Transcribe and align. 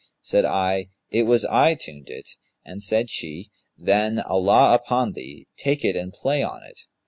Said 0.23 0.45
I, 0.45 0.87
'It 1.11 1.27
was 1.27 1.45
I 1.45 1.75
tuned 1.75 2.09
it;' 2.09 2.31
and 2.65 2.81
said 2.81 3.11
she, 3.11 3.51
'Then, 3.77 4.19
Allah 4.21 4.73
upon 4.73 5.11
thee, 5.13 5.45
take 5.59 5.85
it 5.85 5.95
and 5.95 6.11
play 6.11 6.41
on 6.41 6.63
it!' 6.63 6.87